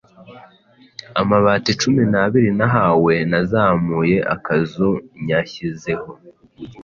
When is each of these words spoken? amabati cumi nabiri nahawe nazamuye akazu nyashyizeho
amabati 1.21 1.71
cumi 1.81 2.03
nabiri 2.13 2.49
nahawe 2.59 3.13
nazamuye 3.29 4.17
akazu 4.35 4.89
nyashyizeho 5.25 6.11